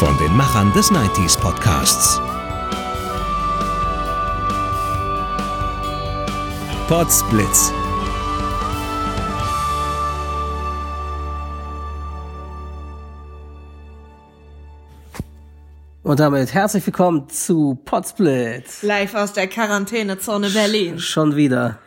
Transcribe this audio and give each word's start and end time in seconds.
Von 0.00 0.16
den 0.16 0.34
Machern 0.34 0.72
des 0.72 0.90
90s 0.90 1.38
Podcasts. 1.38 2.22
Potsblitz. 6.88 7.70
Und 16.02 16.18
damit 16.18 16.54
herzlich 16.54 16.86
willkommen 16.86 17.28
zu 17.28 17.78
Potsplit. 17.84 18.64
Live 18.80 19.14
aus 19.14 19.34
der 19.34 19.48
Quarantänezone 19.48 20.48
Berlin. 20.48 20.98
Schon 20.98 21.36
wieder. 21.36 21.78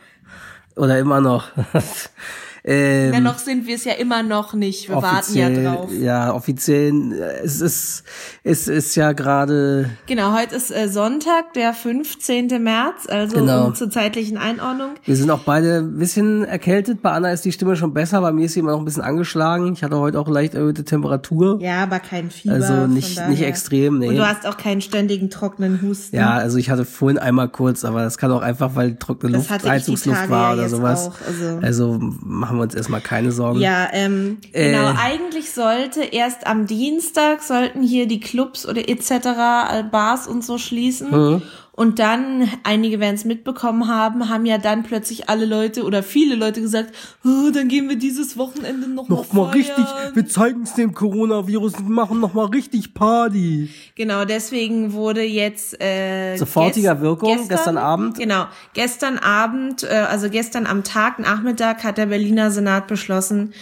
Oder 0.76 1.00
immer 1.00 1.20
noch. 1.20 1.48
Ähm, 2.66 3.12
Dennoch 3.12 3.38
sind 3.38 3.66
wir 3.66 3.74
es 3.74 3.84
ja 3.84 3.92
immer 3.92 4.22
noch 4.22 4.54
nicht. 4.54 4.88
Wir 4.88 4.96
warten 4.96 5.34
ja 5.36 5.50
drauf. 5.50 5.92
Ja, 5.92 6.32
offiziell. 6.32 7.12
Es 7.44 7.60
ist, 7.60 8.04
es 8.42 8.68
ist 8.68 8.94
ja 8.94 9.12
gerade. 9.12 9.90
Genau, 10.06 10.32
heute 10.32 10.56
ist 10.56 10.70
äh, 10.70 10.88
Sonntag, 10.88 11.52
der 11.52 11.74
15. 11.74 12.62
März, 12.62 13.06
also 13.06 13.36
genau. 13.36 13.66
um 13.66 13.74
zur 13.74 13.90
zeitlichen 13.90 14.38
Einordnung. 14.38 14.94
Wir 15.04 15.14
sind 15.14 15.30
auch 15.30 15.40
beide 15.40 15.80
ein 15.80 15.98
bisschen 15.98 16.44
erkältet. 16.44 17.02
Bei 17.02 17.10
Anna 17.10 17.32
ist 17.32 17.44
die 17.44 17.52
Stimme 17.52 17.76
schon 17.76 17.92
besser, 17.92 18.22
bei 18.22 18.32
mir 18.32 18.46
ist 18.46 18.54
sie 18.54 18.60
immer 18.60 18.72
noch 18.72 18.78
ein 18.78 18.86
bisschen 18.86 19.02
angeschlagen. 19.02 19.74
Ich 19.74 19.84
hatte 19.84 19.98
heute 19.98 20.18
auch 20.18 20.28
leicht 20.28 20.54
erhöhte 20.54 20.84
Temperatur. 20.84 21.60
Ja, 21.60 21.82
aber 21.82 21.98
kein 21.98 22.30
Fieber. 22.30 22.54
Also 22.54 22.86
nicht, 22.86 23.28
nicht 23.28 23.42
extrem, 23.42 23.98
nee. 23.98 24.08
Und 24.08 24.16
du 24.16 24.26
hast 24.26 24.46
auch 24.46 24.56
keinen 24.56 24.80
ständigen 24.80 25.28
trockenen 25.28 25.82
Husten. 25.82 26.16
Ja, 26.16 26.30
also 26.30 26.56
ich 26.56 26.70
hatte 26.70 26.86
vorhin 26.86 27.18
einmal 27.18 27.50
kurz, 27.50 27.84
aber 27.84 28.02
das 28.04 28.16
kann 28.16 28.32
auch 28.32 28.40
einfach, 28.40 28.74
weil 28.74 28.96
trockene 28.96 29.36
Luft, 29.36 29.50
Heizungsluft 29.50 30.30
war 30.30 30.54
oder 30.54 30.70
sowas. 30.70 31.08
Auch, 31.08 31.26
also. 31.26 31.58
also 31.60 31.98
machen 32.00 32.53
machen 32.54 32.60
wir 32.60 32.62
uns 32.64 32.74
erstmal 32.74 33.00
keine 33.00 33.32
Sorgen. 33.32 33.60
Ja, 33.60 33.88
ähm, 33.92 34.38
äh, 34.52 34.70
genau. 34.70 34.94
Eigentlich 34.96 35.50
sollte 35.52 36.02
erst 36.02 36.46
am 36.46 36.66
Dienstag 36.66 37.42
sollten 37.42 37.82
hier 37.82 38.06
die 38.06 38.20
Clubs 38.20 38.66
oder 38.66 38.88
etc. 38.88 39.10
Äh, 39.10 39.82
Bars 39.90 40.26
und 40.26 40.44
so 40.44 40.58
schließen. 40.58 41.10
Mhm. 41.10 41.42
Und 41.76 41.98
dann, 41.98 42.48
einige 42.62 43.00
werden 43.00 43.16
es 43.16 43.24
mitbekommen 43.24 43.88
haben, 43.88 44.28
haben 44.28 44.46
ja 44.46 44.58
dann 44.58 44.84
plötzlich 44.84 45.28
alle 45.28 45.44
Leute 45.44 45.82
oder 45.82 46.04
viele 46.04 46.36
Leute 46.36 46.60
gesagt, 46.60 46.94
oh, 47.24 47.50
dann 47.52 47.66
gehen 47.66 47.88
wir 47.88 47.96
dieses 47.96 48.38
Wochenende 48.38 48.86
noch, 48.88 49.08
noch 49.08 49.32
mal, 49.32 49.46
mal 49.46 49.50
richtig, 49.50 49.84
wir 50.14 50.26
zeigen 50.28 50.62
es 50.62 50.74
dem 50.74 50.94
Coronavirus 50.94 51.74
und 51.78 51.90
machen 51.90 52.20
noch 52.20 52.32
mal 52.32 52.46
richtig 52.46 52.94
Party. 52.94 53.70
Genau, 53.96 54.24
deswegen 54.24 54.92
wurde 54.92 55.22
jetzt 55.22 55.80
äh, 55.82 56.36
sofortiger 56.36 57.00
Wirkung 57.00 57.30
gestern, 57.30 57.48
gestern, 57.48 57.78
Abend. 57.78 58.18
Genau, 58.18 58.46
gestern 58.74 59.18
Abend, 59.18 59.82
äh, 59.82 60.06
also 60.08 60.30
gestern 60.30 60.66
am 60.66 60.84
Tag 60.84 61.18
Nachmittag 61.18 61.82
hat 61.82 61.98
der 61.98 62.06
Berliner 62.06 62.52
Senat 62.52 62.86
beschlossen, 62.86 63.52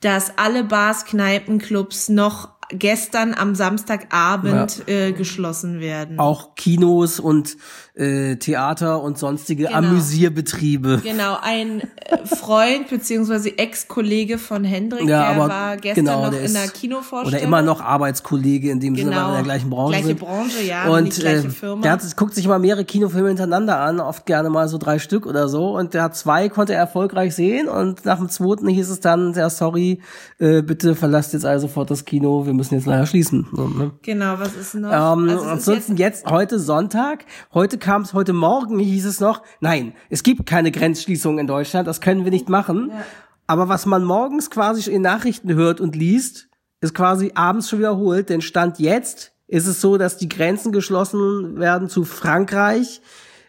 dass 0.00 0.36
alle 0.38 0.64
Bars, 0.64 1.04
Kneipen, 1.04 1.58
Clubs 1.58 2.08
noch 2.08 2.48
gestern 2.72 3.34
am 3.34 3.54
Samstagabend 3.54 4.82
ja. 4.86 4.94
äh, 4.94 5.12
geschlossen 5.12 5.80
werden. 5.80 6.18
Auch 6.18 6.54
Kinos 6.54 7.20
und 7.20 7.56
äh, 7.94 8.36
Theater 8.36 9.02
und 9.02 9.18
sonstige 9.18 9.64
genau. 9.64 9.78
Amüsierbetriebe. 9.78 11.00
Genau, 11.02 11.36
ein 11.42 11.80
äh, 11.80 12.24
Freund 12.24 12.88
beziehungsweise 12.88 13.56
Ex-Kollege 13.58 14.38
von 14.38 14.64
Hendrik, 14.64 15.08
ja, 15.08 15.34
der 15.34 15.48
war 15.48 15.76
gestern 15.76 16.04
genau, 16.04 16.26
noch 16.26 16.32
in 16.32 16.52
der 16.52 16.68
Kinovorstellung. 16.68 17.26
Oder 17.26 17.40
immer 17.40 17.62
noch 17.62 17.80
Arbeitskollege, 17.80 18.70
in 18.70 18.80
dem 18.80 18.94
genau. 18.94 19.10
Sinne, 19.10 19.22
weil 19.22 19.28
in 19.28 19.34
der 19.34 19.42
gleichen 19.42 19.70
Branche 19.70 19.90
gleiche 19.90 20.06
sind. 20.06 20.20
Branche, 20.20 20.62
ja, 20.62 20.88
und 20.88 21.16
die 21.16 21.20
gleiche 21.20 21.48
äh, 21.48 21.50
Firma. 21.50 21.82
Der 21.82 21.92
hat, 21.92 22.16
guckt 22.16 22.34
sich 22.34 22.44
immer 22.44 22.58
mehrere 22.58 22.84
Kinofilme 22.84 23.28
hintereinander 23.28 23.78
an, 23.78 24.00
oft 24.00 24.24
gerne 24.26 24.50
mal 24.50 24.68
so 24.68 24.78
drei 24.78 24.98
Stück 24.98 25.26
oder 25.26 25.48
so. 25.48 25.76
Und 25.76 25.94
der 25.94 26.04
hat 26.04 26.16
zwei, 26.16 26.48
konnte 26.48 26.72
er 26.72 26.80
erfolgreich 26.80 27.34
sehen 27.34 27.68
und 27.68 28.04
nach 28.04 28.18
dem 28.18 28.28
zweiten 28.28 28.68
hieß 28.68 28.88
es 28.88 29.00
dann, 29.00 29.34
ja 29.34 29.50
sorry, 29.50 30.00
äh, 30.38 30.62
bitte 30.62 30.94
verlasst 30.94 31.32
jetzt 31.32 31.44
also 31.44 31.66
sofort 31.66 31.90
das 31.90 32.04
Kino, 32.04 32.46
wir 32.46 32.54
müssen 32.60 32.74
jetzt 32.74 32.86
leider 32.86 33.06
schließen. 33.06 33.46
So, 33.52 33.68
ne? 33.68 33.92
Genau, 34.02 34.38
was 34.38 34.54
ist 34.54 34.74
noch? 34.74 34.90
Ähm, 34.90 35.28
also 35.30 35.44
ansonsten 35.44 35.96
jetzt, 35.96 36.24
jetzt 36.24 36.30
heute 36.30 36.58
Sonntag, 36.58 37.24
heute 37.54 37.78
kam 37.78 38.02
es 38.02 38.12
heute 38.12 38.34
Morgen, 38.34 38.78
hieß 38.78 39.06
es 39.06 39.18
noch, 39.18 39.42
nein, 39.60 39.94
es 40.10 40.22
gibt 40.22 40.44
keine 40.44 40.70
Grenzschließung 40.70 41.38
in 41.38 41.46
Deutschland, 41.46 41.88
das 41.88 42.02
können 42.02 42.24
wir 42.24 42.30
nicht 42.30 42.50
machen. 42.50 42.90
Ja. 42.90 43.04
Aber 43.46 43.68
was 43.68 43.86
man 43.86 44.04
morgens 44.04 44.50
quasi 44.50 44.90
in 44.90 45.00
Nachrichten 45.00 45.54
hört 45.54 45.80
und 45.80 45.96
liest, 45.96 46.48
ist 46.82 46.94
quasi 46.94 47.32
abends 47.34 47.68
schon 47.70 47.78
wiederholt, 47.78 48.28
denn 48.28 48.42
Stand 48.42 48.78
jetzt 48.78 49.32
ist 49.48 49.66
es 49.66 49.80
so, 49.80 49.96
dass 49.96 50.18
die 50.18 50.28
Grenzen 50.28 50.70
geschlossen 50.70 51.58
werden 51.58 51.88
zu 51.88 52.04
Frankreich, 52.04 53.00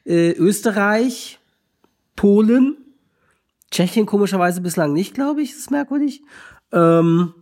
äh, 0.06 0.32
Österreich, 0.32 1.40
Polen, 2.16 2.78
Tschechien 3.72 4.06
komischerweise 4.06 4.62
bislang 4.62 4.94
nicht, 4.94 5.14
glaube 5.14 5.42
ich, 5.42 5.52
ist 5.52 5.70
merkwürdig. 5.70 6.24
Ähm, 6.72 7.34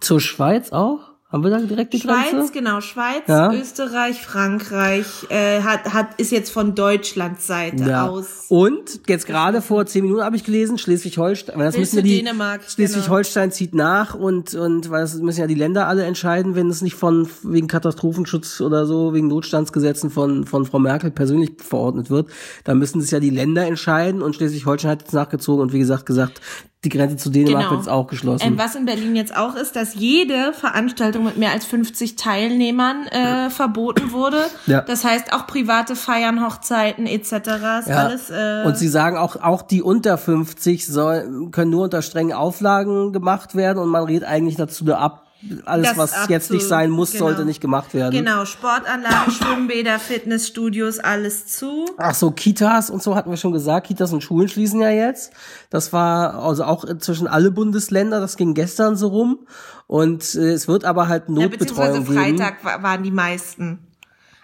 zur 0.00 0.20
Schweiz 0.20 0.72
auch? 0.72 1.14
Haben 1.34 1.42
wir 1.42 1.50
da 1.50 1.58
direkt 1.58 1.92
die 1.92 1.98
Schweiz, 1.98 2.30
Grenze? 2.30 2.52
genau, 2.52 2.80
Schweiz, 2.80 3.24
ja. 3.26 3.52
Österreich, 3.52 4.22
Frankreich 4.22 5.06
äh, 5.30 5.62
hat, 5.62 5.92
hat 5.92 6.20
ist 6.20 6.30
jetzt 6.30 6.52
von 6.52 6.76
Deutschlands 6.76 7.48
Seite 7.48 7.90
ja. 7.90 8.06
aus. 8.06 8.46
Und 8.50 9.00
jetzt 9.08 9.26
gerade 9.26 9.60
vor 9.60 9.84
zehn 9.84 10.04
Minuten 10.04 10.22
habe 10.22 10.36
ich 10.36 10.44
gelesen, 10.44 10.78
Schleswig-Holstein, 10.78 11.58
das 11.58 11.76
müssen 11.76 11.96
wir 11.96 12.02
die 12.04 12.18
Dänemark, 12.18 12.60
Schleswig-Holstein 12.70 13.48
genau. 13.48 13.54
zieht 13.56 13.74
nach 13.74 14.14
und 14.14 14.54
und 14.54 14.90
weil 14.90 15.00
das 15.00 15.16
müssen 15.16 15.40
ja 15.40 15.48
die 15.48 15.56
Länder 15.56 15.88
alle 15.88 16.04
entscheiden, 16.04 16.54
wenn 16.54 16.70
es 16.70 16.82
nicht 16.82 16.94
von 16.94 17.28
wegen 17.42 17.66
Katastrophenschutz 17.66 18.60
oder 18.60 18.86
so 18.86 19.12
wegen 19.12 19.26
Notstandsgesetzen 19.26 20.10
von 20.10 20.46
von 20.46 20.66
Frau 20.66 20.78
Merkel 20.78 21.10
persönlich 21.10 21.54
verordnet 21.58 22.10
wird, 22.10 22.28
dann 22.62 22.78
müssen 22.78 23.00
es 23.00 23.10
ja 23.10 23.18
die 23.18 23.30
Länder 23.30 23.66
entscheiden 23.66 24.22
und 24.22 24.36
Schleswig-Holstein 24.36 24.92
hat 24.92 25.00
jetzt 25.00 25.14
nachgezogen 25.14 25.62
und 25.62 25.72
wie 25.72 25.80
gesagt 25.80 26.06
gesagt, 26.06 26.40
die 26.84 26.88
Grenze 26.88 27.16
zu 27.16 27.30
Dänemark 27.30 27.62
genau. 27.62 27.70
wird 27.70 27.80
jetzt 27.80 27.88
auch 27.88 28.06
geschlossen. 28.06 28.46
Ähm, 28.46 28.58
was 28.58 28.74
in 28.74 28.84
Berlin 28.84 29.16
jetzt 29.16 29.36
auch 29.36 29.54
ist, 29.54 29.76
dass 29.76 29.94
jede 29.94 30.52
Veranstaltung 30.52 31.24
mit 31.24 31.36
mehr 31.36 31.52
als 31.52 31.64
50 31.66 32.16
Teilnehmern 32.16 33.06
äh, 33.06 33.50
verboten 33.50 34.12
wurde. 34.12 34.44
Ja. 34.66 34.82
Das 34.82 35.04
heißt 35.04 35.32
auch 35.32 35.46
private 35.46 35.96
Feiern, 35.96 36.44
Hochzeiten 36.44 37.06
etc. 37.06 37.32
Ist 37.32 37.88
ja. 37.88 37.96
alles. 37.96 38.30
Äh 38.30 38.64
und 38.66 38.76
sie 38.76 38.88
sagen 38.88 39.16
auch, 39.16 39.36
auch 39.36 39.62
die 39.62 39.82
unter 39.82 40.18
50 40.18 40.86
soll, 40.86 41.50
können 41.50 41.70
nur 41.70 41.84
unter 41.84 42.02
strengen 42.02 42.32
Auflagen 42.32 43.12
gemacht 43.12 43.54
werden 43.54 43.78
und 43.78 43.88
man 43.88 44.04
rät 44.04 44.24
eigentlich 44.24 44.56
dazu 44.56 44.84
ab, 44.94 45.23
alles, 45.64 45.88
das 45.90 45.98
was 45.98 46.28
jetzt 46.28 46.50
nicht 46.50 46.66
sein 46.66 46.90
muss, 46.90 47.12
genau. 47.12 47.26
sollte 47.26 47.44
nicht 47.44 47.60
gemacht 47.60 47.94
werden. 47.94 48.12
Genau, 48.12 48.44
Sportanlagen, 48.44 49.32
Schwimmbäder, 49.32 49.98
Fitnessstudios, 49.98 50.98
alles 50.98 51.46
zu. 51.46 51.86
Ach 51.98 52.14
so, 52.14 52.30
Kitas 52.30 52.90
und 52.90 53.02
so 53.02 53.14
hatten 53.14 53.30
wir 53.30 53.36
schon 53.36 53.52
gesagt. 53.52 53.86
Kitas 53.86 54.12
und 54.12 54.22
Schulen 54.22 54.48
schließen 54.48 54.80
ja 54.80 54.90
jetzt. 54.90 55.32
Das 55.70 55.92
war 55.92 56.42
also 56.42 56.64
auch 56.64 56.84
zwischen 56.98 57.26
alle 57.26 57.50
Bundesländer. 57.50 58.20
Das 58.20 58.36
ging 58.36 58.54
gestern 58.54 58.96
so 58.96 59.08
rum. 59.08 59.46
Und 59.86 60.34
äh, 60.34 60.52
es 60.52 60.68
wird 60.68 60.84
aber 60.84 61.08
halt 61.08 61.28
Notbetreuung 61.28 62.06
ja, 62.06 62.12
Freitag 62.12 62.62
geben. 62.62 62.82
waren 62.82 63.02
die 63.02 63.10
meisten. 63.10 63.78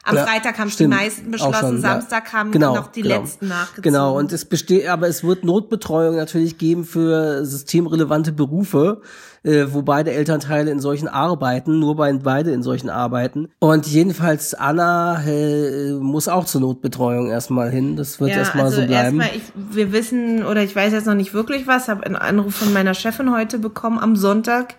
Am 0.03 0.16
ja, 0.16 0.25
Freitag 0.25 0.59
haben 0.59 0.71
stimmt, 0.71 0.94
die 0.94 0.97
meisten 0.97 1.31
beschlossen, 1.31 1.61
schon, 1.61 1.81
Samstag 1.81 2.33
haben 2.33 2.53
genau, 2.53 2.75
noch 2.75 2.87
die 2.88 3.03
genau. 3.03 3.21
letzten 3.21 3.49
nachgezogen. 3.49 3.83
Genau, 3.83 4.16
und 4.19 4.33
es 4.33 4.47
besteht, 4.47 4.88
aber 4.88 5.09
es 5.09 5.22
wird 5.22 5.44
Notbetreuung 5.44 6.16
natürlich 6.16 6.56
geben 6.56 6.84
für 6.84 7.44
systemrelevante 7.44 8.33
Berufe 8.33 9.03
äh, 9.43 9.66
wo 9.71 9.83
beide 9.83 10.12
Elternteile 10.12 10.71
in 10.71 10.81
solchen 10.81 11.09
arbeiten, 11.09 11.78
nur 11.78 11.97
bei 11.97 12.13
beide 12.13 12.51
in 12.51 12.63
solchen 12.63 12.91
arbeiten. 12.91 13.48
Und 13.59 13.86
jedenfalls 13.86 14.54
Anna 14.54 15.22
äh, 15.24 15.92
muss 15.92 16.28
auch 16.28 16.45
zur 16.45 16.60
Notbetreuung 16.60 17.30
erstmal 17.30 17.71
hin. 17.71 17.97
Das 17.97 18.21
wird 18.21 18.30
ja, 18.30 18.39
erstmal 18.39 18.66
also 18.66 18.83
so 18.83 18.86
bleiben. 18.86 19.21
Erstmal, 19.21 19.39
ich, 19.39 19.74
wir 19.74 19.92
wissen, 19.92 20.45
oder 20.45 20.63
ich 20.63 20.74
weiß 20.74 20.92
jetzt 20.92 21.07
noch 21.07 21.15
nicht 21.15 21.33
wirklich 21.33 21.66
was, 21.66 21.89
habe 21.89 22.04
einen 22.04 22.16
Anruf 22.16 22.57
von 22.57 22.72
meiner 22.72 22.95
Chefin 22.95 23.33
heute 23.33 23.59
bekommen 23.59 23.98
am 23.98 24.16
Sonntag. 24.16 24.74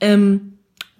Ähm, 0.00 0.55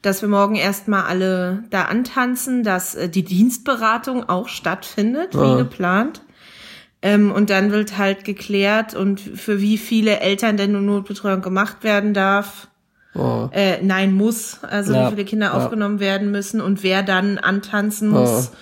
dass 0.07 0.23
wir 0.23 0.29
morgen 0.29 0.55
erstmal 0.55 1.05
alle 1.05 1.65
da 1.71 1.83
antanzen, 1.83 2.63
dass 2.63 2.95
äh, 2.95 3.09
die 3.09 3.25
Dienstberatung 3.25 4.29
auch 4.29 4.49
stattfindet, 4.49 5.35
ja. 5.35 5.41
wie 5.43 5.59
geplant. 5.59 6.23
Ähm, 7.03 7.33
und 7.33 7.51
dann 7.51 7.73
wird 7.73 7.99
halt 7.99 8.25
geklärt 8.25 8.95
und 8.95 9.21
für 9.21 9.61
wie 9.61 9.77
viele 9.77 10.21
Eltern 10.21 10.57
denn 10.57 10.73
nun 10.73 10.87
Notbetreuung 10.87 11.43
gemacht 11.43 11.83
werden 11.83 12.15
darf. 12.15 12.69
Oh. 13.15 13.49
Äh, 13.51 13.83
nein, 13.83 14.13
muss. 14.13 14.61
Also 14.63 14.95
ja. 14.95 15.07
wie 15.07 15.11
viele 15.11 15.25
Kinder 15.25 15.47
ja. 15.47 15.53
aufgenommen 15.53 15.99
werden 15.99 16.31
müssen 16.31 16.61
und 16.61 16.83
wer 16.83 17.03
dann 17.03 17.39
antanzen 17.39 18.09
muss. 18.09 18.53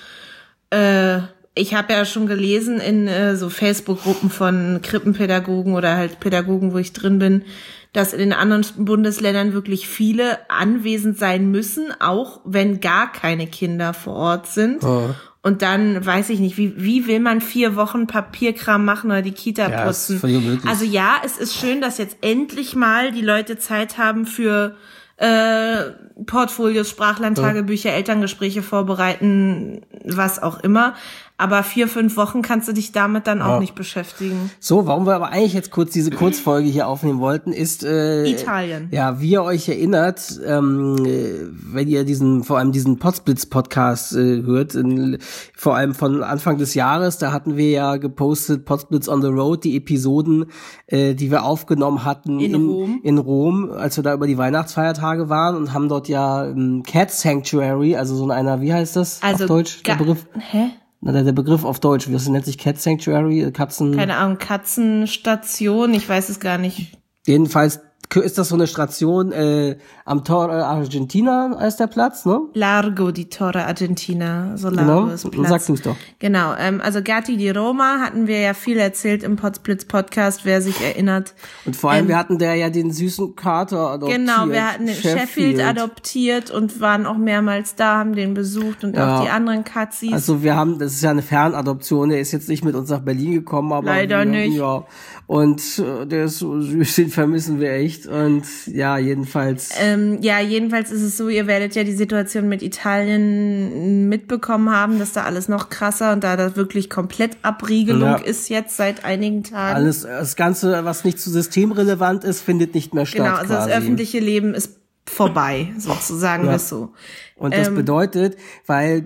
Oh. 0.73 0.77
Äh, 0.77 1.21
ich 1.55 1.75
habe 1.75 1.93
ja 1.93 2.05
schon 2.05 2.27
gelesen 2.27 2.81
in 2.81 3.07
äh, 3.07 3.37
so 3.37 3.49
Facebook-Gruppen 3.49 4.31
von 4.31 4.81
Krippenpädagogen 4.83 5.75
oder 5.75 5.97
halt 5.97 6.21
Pädagogen, 6.21 6.73
wo 6.73 6.79
ich 6.79 6.93
drin 6.93 7.19
bin, 7.19 7.45
dass 7.93 8.13
in 8.13 8.19
den 8.19 8.33
anderen 8.33 8.67
Bundesländern 8.85 9.53
wirklich 9.53 9.87
viele 9.87 10.51
anwesend 10.51 11.17
sein 11.17 11.51
müssen, 11.51 11.93
auch 12.01 12.41
wenn 12.45 12.81
gar 12.81 13.13
keine 13.13 13.47
Kinder 13.47 13.95
vor 13.95 14.15
Ort 14.15 14.47
sind. 14.49 14.83
Oh. 14.83 15.11
Und 15.43 15.63
dann 15.63 16.05
weiß 16.05 16.31
ich 16.31 16.41
nicht, 16.41 16.57
wie, 16.57 16.73
wie 16.77 17.07
will 17.07 17.21
man 17.21 17.41
vier 17.41 17.77
Wochen 17.77 18.07
Papierkram 18.07 18.85
machen 18.85 19.11
oder 19.11 19.23
die 19.23 19.33
Kita 19.33 19.71
Ja, 19.71 19.85
putzen? 19.85 20.63
Also 20.67 20.85
ja, 20.85 21.17
es 21.25 21.37
ist 21.37 21.55
schön, 21.55 21.81
dass 21.81 21.99
jetzt 21.99 22.17
endlich 22.23 22.75
mal 22.75 23.13
die 23.13 23.21
Leute 23.21 23.59
Zeit 23.59 23.99
haben 23.99 24.27
für 24.27 24.75
äh, 25.19 25.91
Portfolios, 26.27 26.89
Sprachlandtagebücher, 26.91 27.91
Elterngespräche 27.93 28.63
vorbereiten, 28.63 29.81
was 30.05 30.43
auch 30.43 30.61
immer. 30.61 30.95
Aber 31.37 31.65
vier, 31.65 31.89
fünf 31.89 32.17
Wochen 32.17 32.43
kannst 32.43 32.69
du 32.69 32.73
dich 32.73 32.93
damit 32.93 33.27
dann 33.27 33.43
auch 33.43 33.55
Ja. 33.55 33.59
nicht 33.61 33.75
beschäftigen. 33.75 34.53
So, 34.61 34.87
warum 34.87 35.05
wir 35.05 35.17
aber 35.17 35.31
eigentlich 35.31 35.53
jetzt 35.53 35.73
kurz 35.73 35.91
diese 35.91 36.13
Kurzfolge 36.13 36.69
hier 36.69 36.87
aufnehmen 36.87 37.19
wollten, 37.19 37.53
ist 37.53 37.83
äh, 37.83 38.25
Italien. 38.25 38.87
Ja, 38.93 39.21
wie 39.21 39.31
ihr 39.31 39.43
euch 39.43 39.69
erinnert, 39.69 40.39
ähm, 40.47 40.95
äh, 41.05 41.49
wenn 41.51 41.89
ihr 41.89 42.05
diesen, 42.05 42.45
vor 42.45 42.59
allem 42.59 42.71
diesen 42.71 43.01
Potsblitz-Podcast 43.01 44.15
äh, 44.15 44.43
hört, 44.45 44.77
in, 44.77 45.19
vor 45.57 45.75
allem 45.75 45.97
von 45.97 46.23
Anfang 46.23 46.57
des 46.57 46.75
Jahres, 46.75 47.19
da 47.19 47.33
hatten 47.33 47.57
wir 47.57 47.69
ja 47.71 47.97
gepostet 47.97 48.65
Potsblitz 48.65 49.09
on 49.09 49.21
the 49.21 49.27
Road, 49.29 49.65
die 49.65 49.77
Episoden, 49.77 50.47
äh, 50.87 51.15
die 51.15 51.33
wir 51.33 51.43
aufgenommen 51.45 52.05
hatten 52.05 52.39
In 52.39 52.55
Rom. 52.55 53.01
in 53.03 53.19
Rom, 53.19 53.73
als 53.73 53.97
wir 53.97 54.05
da 54.05 54.15
über 54.15 54.29
die 54.29 54.39
Weihnachtsfeiertage 54.39 55.29
waren 55.29 55.57
und 55.57 55.73
haben 55.75 55.89
dort 55.89 56.04
ja 56.09 56.47
ähm, 56.47 56.83
Cat 56.87 57.11
Sanctuary, 57.11 57.97
also 57.97 58.17
so 58.17 58.25
in 58.25 58.31
einer, 58.31 58.61
wie 58.61 58.73
heißt 58.73 58.97
das 58.97 59.23
Also 59.23 59.45
auf 59.45 59.49
Deutsch, 59.49 59.83
der 59.83 59.95
Begriff? 59.95 60.27
Hä? 60.39 60.71
Na, 61.01 61.13
der, 61.13 61.25
der 61.25 61.33
Begriff 61.33 61.65
auf 61.65 61.81
Deutsch, 61.81 62.09
wie 62.09 62.13
das 62.13 62.29
nennt 62.29 62.45
sich 62.45 62.59
Cat 62.59 62.81
Sanctuary, 62.81 63.51
Katzen. 63.53 63.95
Keine 63.95 64.17
Ahnung, 64.17 64.39
Katzenstation, 64.39 65.93
ich 65.95 66.09
weiß 66.09 66.31
es 66.31 66.41
gar 66.41 66.59
nicht. 66.59 66.97
Jedenfalls 67.27 67.81
ist 68.15 68.39
das 68.39 68.49
so 68.49 68.55
eine 68.55 68.67
Station 68.67 69.33
äh, 69.33 69.77
am 70.05 70.25
Torre 70.25 70.65
Argentina 70.67 71.55
als 71.57 71.77
der 71.77 71.87
Platz, 71.89 72.25
ne? 72.25 72.41
Largo 72.55 73.11
di 73.11 73.25
Torre 73.29 73.65
Argentina, 73.67 74.57
so 74.57 74.69
Largo 74.69 75.03
Genau. 75.05 75.13
ist 75.15 75.31
Platz. 75.31 75.49
sag 75.49 75.67
du's 75.67 75.83
doch. 75.83 75.97
Genau, 76.19 76.55
ähm, 76.59 76.81
also 76.81 77.03
Gatti 77.03 77.37
di 77.37 77.51
Roma 77.51 77.99
hatten 78.01 78.27
wir 78.27 78.39
ja 78.41 78.55
viel 78.55 78.79
erzählt 78.79 79.23
im 79.23 79.37
Potsblitz 79.37 79.85
Podcast, 79.87 80.45
wer 80.45 80.63
sich 80.63 80.81
erinnert. 80.81 81.35
Und 81.65 81.75
vor 81.77 81.91
allem, 81.91 82.05
Ähm, 82.05 82.09
wir 82.09 82.19
hatten 82.19 82.39
der 82.39 82.55
ja 82.55 82.71
den 82.71 82.93
süßen 82.93 83.35
Kater 83.37 83.91
adoptiert. 83.91 84.21
Genau, 84.21 84.49
wir 84.49 84.71
hatten 84.71 84.87
den 84.87 84.95
Sheffield. 84.95 85.61
adoptiert 85.61 86.51
und 86.51 86.81
waren 86.81 87.07
auch 87.07 87.17
mehrmals 87.17 87.75
da, 87.75 87.99
haben 87.99 88.15
den 88.15 88.35
besucht 88.35 88.85
und 88.85 88.95
Ja. 88.95 89.19
auch 89.19 89.23
die 89.25 89.31
anderen 89.31 89.65
Katzis. 89.65 90.13
Also 90.13 90.43
wir 90.43 90.55
haben, 90.55 90.79
das 90.79 90.93
ist 90.95 91.03
ja 91.03 91.11
eine 91.11 91.23
Fernadoption, 91.23 92.11
der 92.11 92.21
ist 92.21 92.33
jetzt 92.33 92.49
nicht 92.49 92.65
mit 92.65 92.75
uns 92.75 92.91
nach 92.91 93.01
Berlin 93.01 93.33
gekommen, 93.33 93.73
aber 93.73 93.87
Leider 93.87 94.19
wir, 94.21 94.25
nicht. 94.27 94.57
Ja. 94.57 94.85
Und 95.27 95.63
äh, 95.79 96.07
der 96.07 96.25
ist 96.27 96.39
so 96.39 96.61
süß, 96.61 96.95
den 96.97 97.09
vermissen 97.09 97.59
wir 97.61 97.73
echt. 97.73 97.94
Und 98.07 98.45
ja, 98.67 98.99
jedenfalls. 98.99 99.71
Ähm, 99.81 100.19
ja, 100.23 100.41
jedenfalls 100.41 100.91
ist 100.91 101.03
es 101.03 101.17
so, 101.17 101.29
ihr 101.29 101.47
werdet 101.47 101.75
ja 101.75 101.85
die 101.85 101.93
Situation 101.95 102.49
mit 102.49 102.63
Italien 102.63 104.09
mitbekommen 104.09 104.71
haben, 104.71 104.99
dass 104.99 105.13
da 105.13 105.23
alles 105.25 105.49
noch 105.49 105.71
krasser 105.71 106.13
und 106.13 106.25
da 106.25 106.37
das 106.37 106.57
wirklich 106.57 106.91
komplett 106.91 107.37
Abriegelung 107.43 108.09
Ja. 108.11 108.17
ist 108.17 108.49
jetzt 108.49 108.77
seit 108.77 109.05
einigen 109.05 109.43
Tagen. 109.45 109.77
alles, 109.77 110.03
das 110.03 110.37
Ganze, 110.37 110.85
was 110.85 111.05
nicht 111.05 111.19
zu 111.19 111.31
systemrelevant 111.31 112.25
ist, 112.25 112.41
findet 112.41 112.75
nicht 112.75 112.95
mehr 112.95 113.07
statt. 113.07 113.25
genau, 113.25 113.37
also 113.37 113.55
das 113.55 113.67
quasi. 113.67 113.79
öffentliche 113.79 114.19
Leben 114.21 114.55
ist 114.55 114.77
vorbei, 115.07 115.69
sozusagen 115.79 116.47
Ja. 116.47 116.55
es 116.55 116.69
so. 116.69 116.93
Und 117.37 117.55
das 117.55 117.69
Ähm, 117.69 117.75
bedeutet, 117.75 118.37
weil 118.67 119.05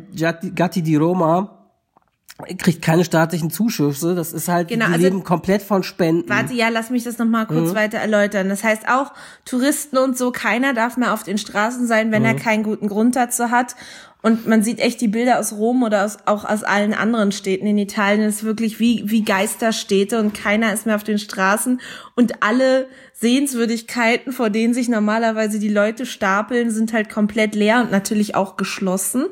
Gatti 0.55 0.83
di 0.83 0.97
Roma 0.97 1.58
kriegt 2.59 2.83
keine 2.83 3.05
staatlichen 3.05 3.51
Zuschüsse, 3.51 4.15
das 4.15 4.33
ist 4.33 4.49
halt, 4.49 4.69
Genau, 4.69 4.87
die 4.87 4.93
also- 4.93 5.05
leben 5.05 5.25
komplett 5.25 5.61
von 5.63 5.83
Spenden. 5.83 6.29
Warte, 6.29 6.55
ja, 6.55 6.69
lass 6.69 6.89
mich 6.91 7.03
das 7.05 7.19
nochmal 7.19 7.45
Mhm. 7.45 7.49
kurz 7.49 7.75
weiter 7.75 7.99
erläutern. 7.99 8.49
Das 8.49 8.63
heißt 8.63 8.89
auch, 8.89 9.13
Touristen 9.45 9.99
und 9.99 10.17
so, 10.17 10.31
keiner 10.31 10.73
darf 10.73 10.97
mehr 10.97 11.13
auf 11.15 11.25
den 11.25 11.39
Straßen 11.39 11.87
sein, 11.87 12.13
wenn 12.13 12.25
er 12.25 12.35
Mhm. 12.35 12.39
keinen 12.39 12.63
guten 12.63 12.89
Grund 12.89 13.17
dazu 13.17 13.51
hat. 13.51 13.75
Und 14.21 14.47
man 14.49 14.63
sieht 14.65 14.81
echt 14.81 15.01
die 15.01 15.07
Bilder 15.09 15.39
aus 15.39 15.53
Rom 15.53 15.83
oder 15.85 16.05
aus, 16.05 16.19
auch 16.27 16.45
aus 16.45 16.65
allen 16.65 16.93
anderen 16.93 17.31
Städten 17.31 17.67
in 17.69 17.79
Italien. 17.79 18.23
Es 18.25 18.37
ist 18.37 18.45
wirklich 18.45 18.81
wie, 18.81 19.03
wie 19.07 19.23
Geisterstädte 19.23 20.19
und 20.19 20.35
keiner 20.35 20.73
ist 20.73 20.87
mehr 20.87 20.97
auf 20.97 21.05
den 21.05 21.19
Straßen. 21.21 21.81
Und 22.17 22.43
alle 22.43 22.87
Sehenswürdigkeiten, 23.15 24.33
vor 24.33 24.51
denen 24.51 24.75
sich 24.75 24.89
normalerweise 24.89 25.59
die 25.59 25.69
Leute 25.69 26.05
stapeln, 26.07 26.71
sind 26.71 26.93
halt 26.93 27.11
komplett 27.11 27.55
leer 27.55 27.81
und 27.81 27.91
natürlich 27.93 28.35
auch 28.35 28.57
geschlossen. 28.57 29.27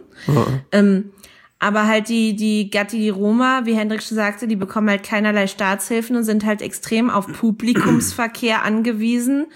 Ähm, 0.73 1.11
aber 1.59 1.87
halt 1.87 2.09
die, 2.09 2.37
die 2.37 2.71
Gatti 2.71 2.99
di 2.99 3.09
Roma, 3.09 3.63
wie 3.65 3.75
Hendrik 3.75 4.03
schon 4.03 4.17
sagte, 4.17 4.47
die 4.47 4.57
bekommen 4.57 4.91
halt 4.91 5.03
keinerlei 5.03 5.47
Staatshilfen 5.47 6.17
und 6.17 6.25
sind 6.25 6.45
halt 6.45 6.61
extrem 6.61 7.09
auf 7.09 7.27
Publikumsverkehr 7.27 8.63
angewiesen, 8.65 9.47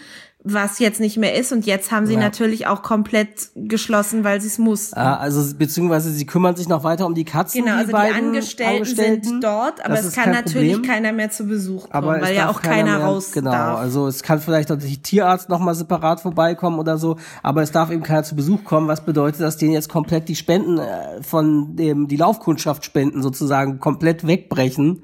was 0.42 0.78
jetzt 0.78 1.00
nicht 1.00 1.18
mehr 1.18 1.34
ist. 1.34 1.52
Und 1.52 1.66
jetzt 1.66 1.92
haben 1.92 2.06
sie 2.06 2.14
Ja. 2.14 2.20
natürlich 2.20 2.66
auch 2.66 2.82
komplett 2.82 3.50
geschlossen, 3.54 4.24
weil 4.24 4.40
sie 4.40 4.46
es 4.46 4.58
mussten. 4.58 4.98
Ah, 4.98 5.16
also 5.18 5.54
beziehungsweise 5.56 6.10
sie 6.10 6.24
kümmern 6.24 6.56
sich 6.56 6.66
noch 6.68 6.82
weiter 6.82 7.04
um 7.04 7.14
die 7.14 7.24
Katzen. 7.24 7.60
Genau, 7.62 7.72
die 7.74 7.78
also 7.80 7.86
die 7.88 7.92
beiden 7.92 8.26
Angestellten, 8.28 8.84
sind 9.24 9.44
dort, 9.44 9.84
aber 9.84 9.96
Das 9.96 10.06
es 10.06 10.14
kann 10.14 10.30
natürlich 10.30 10.72
Problem. 10.74 10.90
keiner 10.90 11.12
mehr 11.12 11.30
zu 11.30 11.44
Besuch 11.44 11.90
kommen, 11.90 12.08
aber 12.08 12.20
weil 12.22 12.34
ja 12.34 12.48
auch 12.48 12.62
keiner, 12.62 12.96
mehr, 12.98 13.06
raus 13.06 13.32
Genau, 13.32 13.50
darf. 13.50 13.78
also 13.80 14.06
es 14.06 14.22
kann 14.22 14.40
vielleicht 14.40 14.70
natürlich 14.70 15.02
Tierarzt 15.02 15.48
noch 15.50 15.60
mal 15.60 15.74
separat 15.74 16.20
vorbeikommen 16.20 16.78
oder 16.78 16.96
so, 16.96 17.16
aber 17.42 17.62
es 17.62 17.70
darf 17.70 17.90
eben 17.90 18.02
keiner 18.02 18.22
zu 18.22 18.34
Besuch 18.34 18.64
kommen, 18.64 18.88
was 18.88 19.04
bedeutet, 19.04 19.42
dass 19.42 19.58
denen 19.58 19.72
jetzt 19.72 19.90
komplett 19.90 20.28
die 20.28 20.36
Spenden 20.36 20.78
äh, 20.78 21.22
von 21.22 21.76
dem 21.76 22.08
die 22.08 22.16
Laufkundschaft 22.16 22.84
spenden 22.84 23.22
sozusagen 23.22 23.78
komplett 23.78 24.26
wegbrechen. 24.26 25.02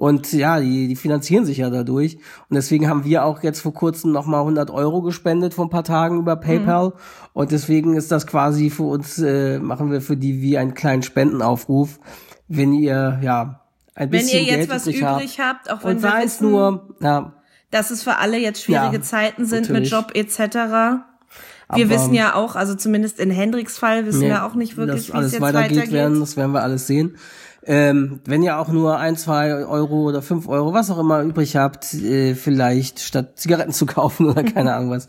Und 0.00 0.32
ja, 0.32 0.60
die, 0.60 0.88
die 0.88 0.96
finanzieren 0.96 1.44
sich 1.44 1.58
ja 1.58 1.68
dadurch. 1.68 2.16
Und 2.48 2.54
deswegen 2.54 2.88
haben 2.88 3.04
wir 3.04 3.22
auch 3.22 3.42
jetzt 3.42 3.60
vor 3.60 3.74
kurzem 3.74 4.12
noch 4.12 4.24
mal 4.24 4.38
100 4.38 4.70
Euro 4.70 5.02
gespendet 5.02 5.52
vor 5.52 5.66
ein 5.66 5.68
paar 5.68 5.84
Tagen 5.84 6.20
über 6.20 6.36
PayPal. 6.36 6.86
Mhm. 6.86 6.92
Und 7.34 7.52
deswegen 7.52 7.94
ist 7.94 8.10
das 8.10 8.26
quasi 8.26 8.70
für 8.70 8.84
uns, 8.84 9.18
äh, 9.18 9.58
machen 9.58 9.92
wir 9.92 10.00
für 10.00 10.16
die 10.16 10.40
wie 10.40 10.56
einen 10.56 10.72
kleinen 10.72 11.02
Spendenaufruf. 11.02 12.00
Wenn 12.48 12.72
ihr, 12.72 13.20
ja, 13.22 13.60
ein 13.94 14.10
Wenn 14.10 14.20
bisschen 14.20 14.38
ihr 14.38 14.44
jetzt 14.44 14.56
Geld 14.56 14.70
was 14.70 14.86
übrig 14.86 15.02
übrig 15.02 15.38
habt, 15.38 15.70
auch 15.70 15.84
wenn 15.84 15.96
und 15.96 16.02
wir 16.02 16.22
wissen, 16.22 16.50
nur, 16.50 16.88
ja, 17.02 17.34
dass 17.70 17.90
es 17.90 18.02
für 18.02 18.16
alle 18.16 18.38
jetzt 18.38 18.62
schwierige 18.62 18.96
Ja, 18.96 19.02
Zeiten 19.02 19.44
sind 19.44 19.68
natürlich. 19.68 19.92
mit 19.92 20.00
Job 20.00 20.12
etc. 20.14 21.04
Wir 21.74 21.86
Aber- 21.86 21.94
wissen 21.94 22.14
ja 22.14 22.34
auch, 22.34 22.56
also 22.56 22.74
zumindest 22.74 23.18
in 23.20 23.30
Hendriks 23.30 23.78
Fall 23.78 24.06
wissen 24.06 24.20
nee, 24.20 24.28
wir 24.28 24.44
auch 24.44 24.54
nicht 24.54 24.76
wirklich, 24.76 25.12
wie 25.12 25.18
es 25.18 25.32
jetzt 25.32 25.40
weitergeht, 25.40 25.70
weitergeht. 25.76 25.92
werden, 25.92 26.20
das 26.20 26.36
werden 26.36 26.52
wir 26.52 26.62
alles 26.62 26.86
sehen. 26.86 27.16
Ähm, 27.62 28.20
wenn 28.24 28.42
ihr 28.42 28.58
auch 28.58 28.68
nur 28.68 28.96
ein, 28.98 29.16
zwei 29.16 29.52
Euro 29.66 30.08
oder 30.08 30.22
fünf 30.22 30.48
Euro, 30.48 30.72
was 30.72 30.90
auch 30.90 30.98
immer 30.98 31.20
übrig 31.22 31.56
habt, 31.56 31.92
äh, 31.92 32.34
vielleicht 32.34 33.00
statt 33.00 33.38
Zigaretten 33.38 33.72
zu 33.72 33.84
kaufen 33.86 34.26
oder 34.26 34.42
keine 34.42 34.74
Ahnung 34.74 34.90
was, 34.90 35.08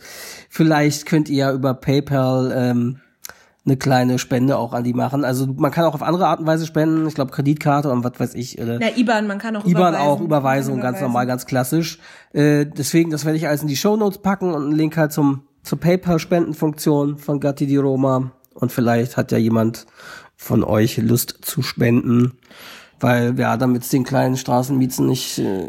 vielleicht 0.49 1.05
könnt 1.05 1.29
ihr 1.29 1.37
ja 1.37 1.53
über 1.53 1.73
PayPal 1.73 2.51
ähm, 2.53 2.97
eine 3.63 3.77
kleine 3.77 4.19
Spende 4.19 4.57
auch 4.57 4.73
an 4.73 4.83
die 4.83 4.93
machen. 4.93 5.23
Also 5.23 5.47
man 5.47 5.71
kann 5.71 5.85
auch 5.85 5.93
auf 5.93 6.01
andere 6.03 6.27
Art 6.27 6.39
und 6.41 6.47
Weise 6.47 6.65
spenden, 6.65 7.07
ich 7.07 7.13
glaube 7.15 7.31
Kreditkarte 7.31 7.89
und 7.89 8.03
was 8.03 8.19
weiß 8.19 8.33
ich. 8.35 8.59
Oder 8.61 8.79
Na, 8.81 8.87
IBAN, 8.97 9.27
man 9.27 9.37
kann 9.37 9.55
auch 9.55 9.61
IBAN 9.65 9.93
überweisen. 9.93 10.01
auch, 10.07 10.19
Überweisung, 10.19 10.81
ganz 10.81 10.99
normal, 10.99 11.27
ganz 11.27 11.45
klassisch. 11.45 11.99
Äh, 12.33 12.65
deswegen, 12.65 13.11
das 13.11 13.23
werde 13.23 13.37
ich 13.37 13.47
alles 13.47 13.61
in 13.61 13.67
die 13.67 13.77
Shownotes 13.77 14.17
packen 14.17 14.53
und 14.53 14.63
einen 14.63 14.71
Link 14.75 14.97
halt 14.97 15.11
zum, 15.13 15.43
zur 15.63 15.79
PayPal-Spendenfunktion 15.79 17.17
von 17.17 17.39
Gatti 17.39 17.67
di 17.67 17.77
Roma. 17.77 18.31
Und 18.53 18.71
vielleicht 18.71 19.17
hat 19.17 19.31
ja 19.31 19.37
jemand 19.37 19.85
von 20.35 20.63
euch 20.63 20.97
Lust 20.97 21.37
zu 21.41 21.61
spenden. 21.61 22.33
Weil, 22.99 23.39
ja, 23.39 23.57
damit 23.57 23.81
es 23.81 23.89
den 23.89 24.03
kleinen 24.03 24.37
Straßenmiezen 24.37 25.07
nicht 25.07 25.39
äh, 25.39 25.67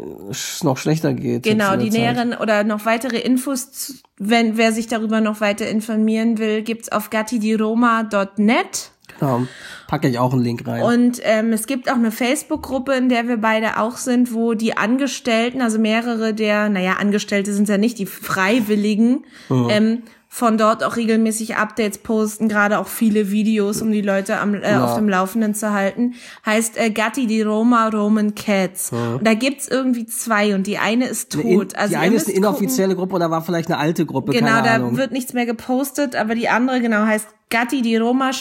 noch 0.61 0.77
schlechter 0.77 1.13
geht. 1.13 1.41
Genau, 1.41 1.75
die 1.75 1.89
näheren 1.89 2.35
oder 2.35 2.63
noch 2.63 2.85
weitere 2.85 3.17
Infos, 3.17 4.03
wenn 4.17 4.55
wer 4.55 4.71
sich 4.71 4.85
darüber 4.85 5.19
noch 5.19 5.41
weiter 5.41 5.67
informieren 5.67 6.37
will, 6.37 6.61
gibt's 6.61 6.91
auf 6.91 7.09
gattidiroma.net. 7.09 8.91
Genau, 9.19 9.47
packe 9.93 10.07
ich 10.07 10.17
auch 10.17 10.33
einen 10.33 10.41
Link 10.41 10.67
rein. 10.67 10.81
Und 10.81 11.19
ähm, 11.23 11.53
es 11.53 11.67
gibt 11.67 11.87
auch 11.87 11.95
eine 11.97 12.09
Facebook-Gruppe, 12.09 12.93
in 12.95 13.09
der 13.09 13.27
wir 13.27 13.37
beide 13.37 13.77
auch 13.79 13.97
sind, 13.97 14.33
wo 14.33 14.55
die 14.55 14.75
Angestellten, 14.75 15.61
also 15.61 15.77
mehrere 15.77 16.33
der, 16.33 16.67
naja, 16.67 16.93
Angestellte 16.99 17.53
sind 17.53 17.69
ja 17.69 17.77
nicht, 17.77 17.99
die 17.99 18.07
Freiwilligen, 18.07 19.23
ähm, 19.51 20.01
von 20.29 20.57
dort 20.57 20.83
auch 20.83 20.95
regelmäßig 20.95 21.57
Updates 21.57 21.99
posten, 21.99 22.49
gerade 22.49 22.79
auch 22.79 22.87
viele 22.87 23.29
Videos, 23.29 23.83
um 23.83 23.91
die 23.91 24.01
Leute 24.01 24.39
am, 24.39 24.55
äh, 24.55 24.77
auf 24.77 24.95
dem 24.95 25.07
Laufenden 25.07 25.53
zu 25.53 25.73
halten. 25.73 26.15
Heißt 26.43 26.75
äh, 26.75 26.89
Gatti 26.89 27.27
di 27.27 27.43
Roma 27.43 27.89
Roman 27.89 28.33
Cats. 28.33 28.91
Und 28.91 29.27
da 29.27 29.35
gibt's 29.35 29.67
irgendwie 29.67 30.07
zwei 30.07 30.55
und 30.55 30.65
die 30.65 30.79
eine 30.79 31.05
ist 31.05 31.35
Eine 31.35 31.43
in, 31.43 31.59
tot. 31.59 31.75
also 31.75 31.89
die 31.91 31.97
eine 31.97 32.15
ist 32.15 32.25
eine 32.25 32.33
gucken. 32.33 32.49
inoffizielle 32.49 32.95
Gruppe 32.95 33.13
oder 33.13 33.29
war 33.29 33.43
vielleicht 33.43 33.69
eine 33.69 33.77
alte 33.77 34.07
Gruppe, 34.07 34.31
Genau, 34.31 34.63
da 34.63 34.73
Ahnung. 34.73 34.97
wird 34.97 35.11
nichts 35.11 35.33
mehr 35.33 35.45
gepostet, 35.45 36.15
aber 36.15 36.33
die 36.33 36.49
andere 36.49 36.81
genau 36.81 37.05
heißt 37.05 37.27
Gatti 37.51 37.83
di 37.83 37.97
Roma 37.97 38.31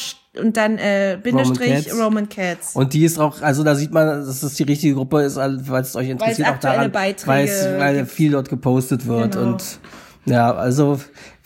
und 0.40 0.56
dann 0.56 0.78
äh, 0.78 1.18
Bindestrich 1.22 1.41
Cats. 1.54 1.98
Roman 1.98 2.28
Cats. 2.28 2.74
Und 2.74 2.92
die 2.92 3.04
ist 3.04 3.18
auch, 3.18 3.42
also 3.42 3.64
da 3.64 3.74
sieht 3.74 3.92
man, 3.92 4.06
dass 4.06 4.40
das 4.40 4.54
die 4.54 4.62
richtige 4.62 4.94
Gruppe 4.94 5.22
ist, 5.22 5.36
weil 5.36 5.82
es 5.82 5.96
euch 5.96 6.08
interessiert 6.08 6.48
auch 6.48 6.58
daran, 6.58 6.92
weil 6.92 7.44
es, 7.46 7.64
weil 7.78 8.06
viel 8.06 8.32
dort 8.32 8.48
gepostet 8.48 9.06
wird 9.06 9.32
Genau. 9.32 9.52
und 9.52 9.80
ja, 10.24 10.54
also 10.54 11.00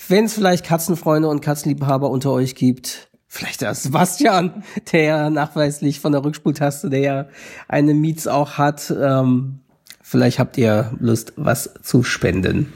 wenn 0.08 0.26
es 0.26 0.34
vielleicht 0.34 0.64
Katzenfreunde 0.64 1.28
und 1.28 1.40
Katzenliebhaber 1.40 2.10
unter 2.10 2.30
euch 2.32 2.54
gibt, 2.54 3.08
Vielleicht 3.36 3.60
der 3.60 3.74
Sebastian, 3.74 4.64
der 4.92 5.02
ja 5.02 5.30
nachweislich 5.30 6.00
von 6.00 6.12
der 6.12 6.24
Rückspultaste, 6.24 6.88
der 6.88 7.00
ja 7.00 7.26
eine 7.68 7.92
Miets 7.92 8.26
auch 8.26 8.52
hat. 8.52 8.90
Ähm, 8.90 9.60
vielleicht 10.00 10.38
habt 10.38 10.56
ihr 10.56 10.92
Lust, 10.98 11.34
was 11.36 11.74
zu 11.82 12.02
spenden. 12.02 12.72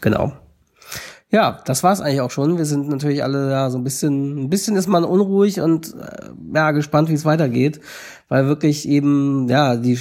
Genau. 0.00 0.32
Ja, 1.30 1.60
das 1.66 1.82
war's 1.82 2.00
eigentlich 2.00 2.22
auch 2.22 2.30
schon. 2.30 2.56
Wir 2.56 2.64
sind 2.64 2.88
natürlich 2.88 3.22
alle 3.22 3.50
ja 3.50 3.68
so 3.68 3.76
ein 3.76 3.84
bisschen, 3.84 4.44
ein 4.44 4.50
bisschen 4.50 4.76
ist 4.76 4.86
man 4.86 5.04
unruhig 5.04 5.60
und 5.60 5.94
äh, 5.94 6.30
ja 6.54 6.70
gespannt, 6.70 7.10
wie 7.10 7.14
es 7.14 7.26
weitergeht, 7.26 7.80
weil 8.28 8.46
wirklich 8.46 8.88
eben 8.88 9.46
ja 9.48 9.76
die 9.76 9.98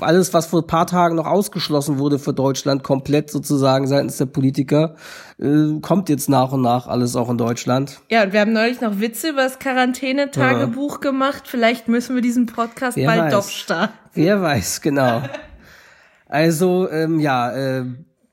alles, 0.00 0.34
was 0.34 0.46
vor 0.46 0.66
paar 0.66 0.86
Tagen 0.86 1.16
noch 1.16 1.26
ausgeschlossen 1.26 1.98
wurde 1.98 2.18
für 2.18 2.32
Deutschland, 2.32 2.82
komplett 2.82 3.30
sozusagen 3.30 3.86
seitens 3.86 4.18
der 4.18 4.26
Politiker, 4.26 4.96
äh, 5.38 5.80
kommt 5.80 6.08
jetzt 6.08 6.28
nach 6.28 6.52
und 6.52 6.62
nach 6.62 6.86
alles 6.86 7.16
auch 7.16 7.30
in 7.30 7.38
Deutschland. 7.38 8.00
Ja, 8.10 8.22
und 8.22 8.32
wir 8.32 8.40
haben 8.40 8.52
neulich 8.52 8.80
noch 8.80 9.00
Witze 9.00 9.30
über 9.30 9.42
das 9.42 9.58
Quarantänetagebuch 9.58 10.94
ja. 11.02 11.10
gemacht. 11.10 11.44
Vielleicht 11.46 11.88
müssen 11.88 12.14
wir 12.14 12.22
diesen 12.22 12.46
Podcast 12.46 12.96
Wer 12.96 13.06
bald 13.06 13.22
weiß. 13.24 13.32
doch 13.32 13.48
starten. 13.48 13.94
Wer 14.14 14.42
weiß, 14.42 14.80
genau. 14.82 15.22
Also 16.28 16.90
ähm, 16.90 17.20
ja, 17.20 17.52
äh, 17.52 17.84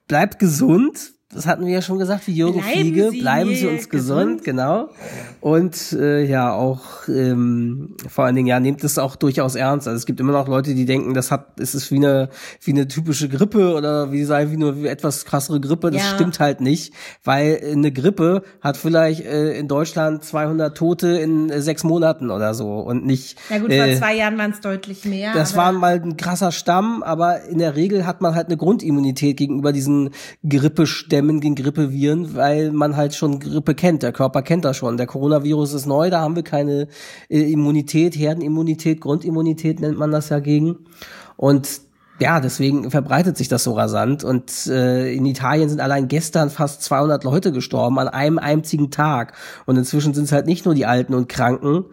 bleibt 0.08 0.40
gesund 0.40 1.14
das 1.34 1.48
hatten 1.48 1.66
wir 1.66 1.74
ja 1.74 1.82
schon 1.82 2.00
gesagt, 2.00 2.28
wie 2.28 2.34
Jürgen 2.34 2.60
bleiben 2.62 2.80
Fliege, 2.80 3.10
Sie 3.12 3.20
bleiben 3.20 3.56
Sie 3.56 3.68
uns 3.68 3.90
gesund, 3.90 4.44
gesund, 4.44 4.44
genau. 4.44 4.90
Und 5.42 5.94
äh, 5.94 6.24
ja, 6.24 6.54
auch 6.54 7.08
ähm, 7.08 7.96
vor 8.08 8.26
allen 8.26 8.36
Dingen, 8.36 8.48
ja, 8.48 8.60
nehmt 8.60 8.84
es 8.84 8.98
auch 8.98 9.16
durchaus 9.16 9.56
ernst. 9.56 9.88
Also 9.88 9.98
es 9.98 10.06
gibt 10.06 10.20
immer 10.20 10.32
noch 10.32 10.48
Leute, 10.48 10.74
die 10.74 10.86
denken, 10.86 11.14
das 11.14 11.32
hat, 11.32 11.60
es 11.60 11.76
ist 11.76 11.92
wie 11.92 11.98
eine, 11.98 12.30
wie 12.62 12.72
eine 12.72 12.88
typische 12.88 13.30
Grippe 13.30 13.74
oder 13.74 14.12
wie 14.12 14.24
sagen, 14.24 14.52
wie 14.52 14.58
nur 14.58 14.86
etwas 14.86 15.26
krassere 15.26 15.60
Grippe. 15.60 15.92
Das 15.92 16.02
ja. 16.02 16.16
stimmt 16.16 16.40
halt 16.40 16.62
nicht, 16.62 16.94
weil 17.24 17.60
eine 17.72 17.92
Grippe 17.92 18.44
hat 18.62 18.78
vielleicht 18.78 19.26
äh, 19.26 19.58
in 19.58 19.68
Deutschland 19.68 20.24
200 20.24 20.78
Tote 20.78 21.10
in 21.10 21.50
äh, 21.50 21.62
sechs 21.62 21.84
Monaten 21.84 22.32
oder 22.32 22.54
so 22.54 22.80
und 22.80 23.06
nicht. 23.06 23.38
Ja 23.50 23.58
gut, 23.58 23.74
vor 23.74 23.86
äh, 23.86 23.98
zwei 23.98 24.16
Jahren 24.16 24.38
waren 24.38 24.52
es 24.52 24.62
deutlich 24.62 25.06
mehr. 25.06 25.34
Das 25.34 25.56
war 25.56 25.72
mal 25.72 26.02
ein 26.02 26.18
krasser 26.18 26.52
Stamm, 26.52 27.04
aber 27.04 27.44
in 27.46 27.58
der 27.58 27.76
Regel 27.76 28.06
hat 28.06 28.22
man 28.22 28.36
halt 28.36 28.48
eine 28.48 28.58
Grundimmunität 28.58 29.38
gegenüber 29.38 29.74
diesen 29.74 30.12
Grippestämmen 30.48 31.23
Stämmen 31.24 31.40
gegen 31.40 31.56
Grippeviren, 31.56 32.36
weil 32.36 32.72
man 32.72 32.98
halt 32.98 33.16
schon 33.16 33.40
Grippe 33.40 33.76
kennt. 33.76 34.04
Der 34.04 34.12
Körper 34.12 34.42
kennt 34.42 34.66
das 34.66 34.76
schon. 34.76 34.98
Der 34.98 35.08
Coronavirus 35.08 35.74
ist 35.74 35.86
neu, 35.86 36.10
da 36.10 36.20
haben 36.20 36.36
wir 36.36 36.44
keine 36.44 36.88
äh, 37.30 37.52
Immunität, 37.52 38.18
Herdenimmunität, 38.18 39.00
Grundimmunität 39.00 39.80
nennt 39.80 39.98
man 39.98 40.12
das 40.12 40.30
ja 40.30 40.40
gegen. 40.40 40.80
Und 41.38 41.82
ja, 42.20 42.42
deswegen 42.42 42.92
verbreitet 42.92 43.38
sich 43.38 43.48
das 43.48 43.64
so 43.64 43.72
rasant. 43.72 44.26
Und 44.26 44.68
äh, 44.68 45.14
in 45.14 45.26
Italien 45.26 45.70
sind 45.70 45.80
allein 45.80 46.10
gestern 46.10 46.50
fast 46.50 46.84
200 46.84 47.24
Leute 47.24 47.54
gestorben 47.54 48.00
an 48.00 48.10
einem 48.10 48.38
einzigen 48.38 48.92
Tag. 48.92 49.34
Und 49.66 49.78
inzwischen 49.78 50.14
sind 50.14 50.26
es 50.26 50.34
halt 50.34 50.46
nicht 50.46 50.66
nur 50.66 50.76
die 50.76 50.86
Alten 50.86 51.14
und 51.14 51.30
Kranken, 51.30 51.86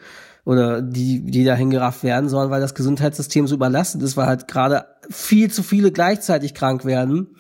oder 0.45 0.81
die, 0.83 1.21
die 1.21 1.45
da 1.45 1.55
hingerafft 1.55 2.03
werden, 2.03 2.29
sondern 2.29 2.51
weil 2.51 2.61
das 2.61 2.75
Gesundheitssystem 2.75 3.47
so 3.47 3.55
überlastet 3.55 4.03
ist, 4.03 4.17
weil 4.17 4.27
halt 4.27 4.49
gerade 4.49 4.87
viel 5.11 5.51
zu 5.51 5.63
viele 5.63 5.91
gleichzeitig 5.91 6.55
krank 6.55 6.85
werden, 6.85 7.35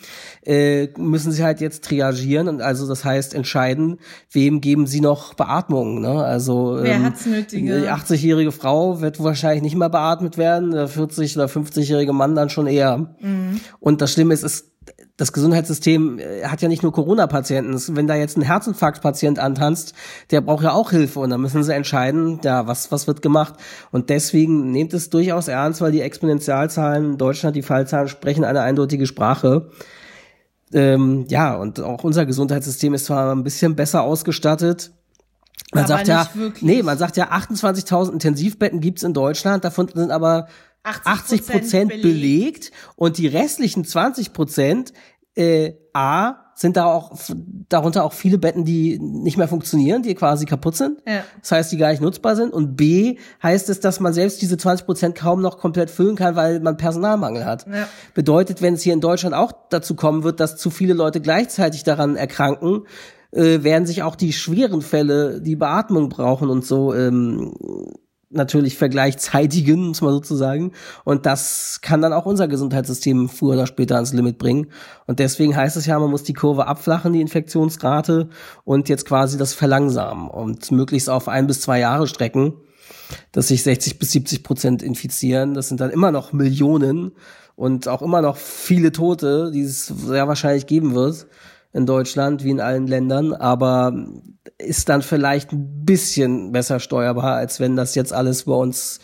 äh, 0.45 0.89
müssen 0.99 1.33
sie 1.33 1.45
halt 1.45 1.61
jetzt 1.61 1.85
triagieren 1.85 2.49
und 2.49 2.61
also 2.61 2.89
das 2.89 3.05
heißt 3.05 3.35
entscheiden, 3.35 3.99
wem 4.33 4.61
geben 4.61 4.87
sie 4.87 5.01
noch 5.01 5.35
Beatmung. 5.35 6.01
Ne? 6.01 6.23
Also 6.25 6.79
Wer 6.81 6.97
ähm, 6.97 7.05
hat's 7.05 7.27
nötige? 7.27 7.81
Die 7.81 7.89
80-jährige 7.89 8.53
Frau 8.53 9.01
wird 9.01 9.23
wahrscheinlich 9.23 9.63
nicht 9.63 9.77
mehr 9.77 9.89
beatmet 9.89 10.37
werden, 10.37 10.73
der 10.73 10.89
40- 10.89 11.37
oder 11.37 11.47
50-jährige 11.47 12.13
Mann 12.13 12.35
dann 12.35 12.51
schon 12.51 12.67
eher. 12.67 13.15
Mhm. 13.21 13.61
Und 13.79 14.01
das 14.01 14.13
Schlimme 14.13 14.35
ist, 14.35 14.43
es 14.43 14.71
das 15.21 15.33
Gesundheitssystem 15.33 16.19
äh, 16.19 16.45
hat 16.45 16.63
ja 16.63 16.69
nicht 16.69 16.83
nur 16.83 16.93
Corona-Patienten. 16.93 17.97
Wenn 17.97 18.07
da 18.07 18.15
jetzt 18.15 18.39
ein 18.39 18.43
Herzinfarktpatient 18.43 19.39
antanzt, 19.39 19.95
der 20.31 20.41
braucht 20.41 20.65
ja 20.65 20.73
auch 20.73 20.91
Hilfe 20.91 21.21
und 21.21 21.31
dann 21.31 21.41
müssen 21.41 21.63
sie 21.63 21.75
entscheiden, 21.75 22.41
ja, 22.43 22.67
was, 22.67 22.91
was 22.91 23.07
wird 23.07 23.21
gemacht. 23.21 23.55
Und 23.91 24.09
deswegen 24.09 24.71
nehmt 24.71 24.95
es 24.95 25.11
durchaus 25.11 25.49
ernst, 25.49 25.81
weil 25.81 25.93
die 25.93 26.01
Exponentialzahlen 26.01 27.13
in 27.13 27.19
Deutschland, 27.19 27.55
die 27.55 27.63
Fallzahlen 27.63 28.09
sprechen 28.09 28.45
eine 28.45 28.63
eindeutige 28.63 29.07
Sprache. 29.07 29.69
Ähm, 30.73 31.27
ja, 31.29 31.55
und 31.57 31.81
auch 31.81 32.05
unser 32.05 32.25
Gesundheitssystem 32.25 32.95
ist 32.95 33.07
zwar 33.07 33.35
ein 33.35 33.45
bisschen 33.45 33.77
besser 33.77 34.03
ausgestattet, 34.03 34.93
man 35.73 35.85
aber 35.85 35.89
sagt 35.89 36.09
ja, 36.09 36.29
wirklich. 36.35 36.63
nee, 36.63 36.83
man 36.83 36.99
sagt 36.99 37.17
ja, 37.17 37.31
28.000 37.31 38.13
Intensivbetten 38.13 38.81
gibt's 38.81 39.03
in 39.03 39.13
Deutschland, 39.13 39.65
davon 39.65 39.89
sind 39.95 40.11
aber 40.11 40.49
80 40.83 41.47
Prozent 41.47 41.89
belegt. 41.91 42.03
belegt 42.03 42.73
und 42.97 43.19
die 43.19 43.27
restlichen 43.27 43.85
20 43.85 44.33
Prozent 44.33 44.93
äh, 45.35 45.75
A 45.93 46.51
sind 46.61 46.77
da 46.77 46.85
auch 46.85 47.13
darunter 47.71 48.05
auch 48.05 48.13
viele 48.13 48.37
Betten, 48.37 48.67
die 48.67 48.99
nicht 48.99 49.39
mehr 49.39 49.49
funktionieren, 49.49 50.03
die 50.03 50.15
quasi 50.15 50.45
kaputt 50.45 50.77
sind. 50.77 51.01
Ja. 51.07 51.25
Das 51.41 51.53
heißt, 51.53 51.73
die 51.73 51.79
gar 51.79 51.91
nicht 51.91 52.03
nutzbar 52.03 52.37
sind. 52.37 52.53
Und 52.53 52.77
B 52.77 53.17
heißt 53.43 53.71
es, 53.71 53.81
dass 53.81 53.99
man 53.99 54.13
selbst 54.13 54.43
diese 54.43 54.59
20 54.59 54.85
Prozent 54.85 55.15
kaum 55.15 55.41
noch 55.41 55.57
komplett 55.59 55.89
füllen 55.91 56.17
kann, 56.17 56.37
weil 56.37 56.61
man 56.61 56.77
Personalmangel 56.77 57.47
hat. 57.47 57.67
Ja. 57.67 57.89
Bedeutet, 58.13 58.61
wenn 58.61 58.75
es 58.75 58.83
hier 58.83 58.93
in 58.93 59.01
Deutschland 59.01 59.35
auch 59.35 59.53
dazu 59.71 59.95
kommen 59.95 60.23
wird, 60.23 60.39
dass 60.39 60.59
zu 60.59 60.69
viele 60.69 60.93
Leute 60.93 61.23
gleichzeitig 61.23 61.83
daran 61.83 62.17
erkranken, 62.17 62.83
äh, 63.33 63.63
werden 63.63 63.87
sich 63.87 64.03
auch 64.03 64.17
die 64.17 64.35
schweren 64.35 64.83
Fälle, 64.83 65.41
die 65.41 65.57
Beatmung 65.57 66.11
brauchen 66.11 66.51
und 66.51 66.67
so, 66.67 66.95
ähm, 66.95 67.55
natürlich 68.31 68.77
vergleichzeitigen, 68.77 69.89
muss 69.89 70.01
man 70.01 70.13
sozusagen. 70.13 70.73
Und 71.05 71.27
das 71.27 71.81
kann 71.83 72.01
dann 72.01 72.13
auch 72.13 72.27
unser 72.27 72.49
Gesundheitssystem 72.49 73.29
früher 73.29 73.55
oder 73.55 73.67
später 73.67 73.97
ans 73.97 74.13
Limit 74.13 74.39
bringen. 74.39 74.69
Und 75.07 75.19
deswegen 75.19 75.57
heißt 75.57 75.77
es 75.77 75.87
ja, 75.87 75.99
man 75.99 76.11
muss 76.11 76.23
die 76.23 76.33
Kurve 76.33 76.67
abflachen, 76.67 77.13
die 77.13 77.21
Infektionsrate, 77.21 78.29
und 78.65 78.89
jetzt 78.89 79.05
quasi 79.05 79.37
das 79.37 79.53
verlangsamen 79.53 80.29
und 80.29 80.71
möglichst 80.71 81.11
auf 81.11 81.29
ein 81.29 81.47
bis 81.47 81.61
zwei 81.61 81.81
Jahre 81.81 82.07
strecken, 82.07 82.55
dass 83.33 83.49
sich 83.49 83.63
60 83.65 83.99
bis 83.99 84.13
70 84.13 84.45
Prozent 84.45 84.83
infizieren. 84.83 85.55
Das 85.55 85.69
sind 85.69 85.81
dann 85.81 85.91
immer 85.91 86.13
noch 86.13 86.33
Millionen 86.33 87.13
und 87.57 87.89
auch 87.89 88.03
immer 88.03 88.23
noch 88.23 88.37
viele 88.37 88.93
Tote, 88.93 89.51
die 89.53 89.63
es 89.63 89.87
sehr 89.87 90.29
wahrscheinlich 90.29 90.67
geben 90.67 90.95
wird 90.95 91.27
in 91.73 91.87
Deutschland 91.87 92.45
wie 92.45 92.51
in 92.51 92.61
allen 92.61 92.87
Ländern, 92.87 93.33
aber 93.33 93.93
ist 94.59 94.89
dann 94.89 95.03
vielleicht 95.03 95.53
ein 95.53 95.85
bisschen 95.85 96.53
besser 96.53 96.81
steuerbar, 96.81 97.37
als 97.37 97.61
wenn 97.61 97.77
das 97.77 97.95
jetzt 97.95 98.13
alles 98.13 98.45
bei 98.45 98.55
uns 98.55 99.01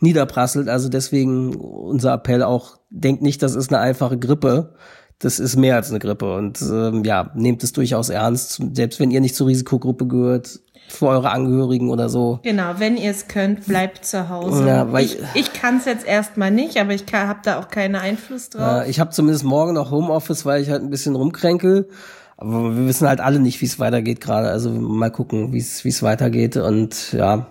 niederprasselt. 0.00 0.68
Also 0.68 0.88
deswegen 0.88 1.54
unser 1.54 2.14
Appell 2.14 2.42
auch, 2.42 2.78
denkt 2.90 3.22
nicht, 3.22 3.42
das 3.42 3.54
ist 3.54 3.72
eine 3.72 3.80
einfache 3.80 4.18
Grippe. 4.18 4.74
Das 5.20 5.40
ist 5.40 5.56
mehr 5.56 5.74
als 5.74 5.90
eine 5.90 5.98
Grippe 5.98 6.32
und 6.36 6.62
ähm, 6.62 7.02
ja, 7.04 7.32
nehmt 7.34 7.64
es 7.64 7.72
durchaus 7.72 8.08
ernst. 8.08 8.62
Selbst 8.72 9.00
wenn 9.00 9.10
ihr 9.10 9.20
nicht 9.20 9.34
zur 9.34 9.48
Risikogruppe 9.48 10.06
gehört, 10.06 10.60
für 10.88 11.06
eure 11.06 11.30
Angehörigen 11.30 11.90
oder 11.90 12.08
so. 12.08 12.40
Genau, 12.42 12.74
wenn 12.78 12.96
ihr 12.96 13.10
es 13.10 13.28
könnt, 13.28 13.66
bleibt 13.66 14.04
zu 14.04 14.28
Hause. 14.28 14.66
Ja, 14.66 14.92
weil 14.92 15.04
ich 15.04 15.18
ich 15.34 15.52
kann 15.52 15.78
es 15.78 15.84
jetzt 15.84 16.06
erstmal 16.06 16.50
nicht, 16.50 16.78
aber 16.78 16.94
ich 16.94 17.04
habe 17.12 17.40
da 17.42 17.58
auch 17.58 17.68
keinen 17.68 17.96
Einfluss 17.96 18.50
drauf. 18.50 18.62
Ja, 18.62 18.84
ich 18.84 19.00
habe 19.00 19.10
zumindest 19.10 19.44
morgen 19.44 19.74
noch 19.74 19.90
Homeoffice, 19.90 20.44
weil 20.46 20.62
ich 20.62 20.70
halt 20.70 20.82
ein 20.82 20.90
bisschen 20.90 21.16
rumkränkel. 21.16 21.88
Aber 22.36 22.76
wir 22.76 22.86
wissen 22.86 23.08
halt 23.08 23.20
alle 23.20 23.40
nicht, 23.40 23.60
wie 23.60 23.66
es 23.66 23.80
weitergeht 23.80 24.20
gerade. 24.20 24.48
Also 24.48 24.70
mal 24.70 25.10
gucken, 25.10 25.52
wie 25.52 25.58
es 25.58 26.02
weitergeht. 26.02 26.56
Und 26.56 27.12
ja, 27.12 27.48